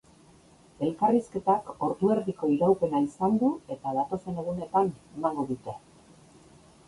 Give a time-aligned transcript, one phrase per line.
[0.85, 4.89] Elkarrizketak ordu erdiko iraupena izan du eta datozen egunetan
[5.19, 5.77] emango dute.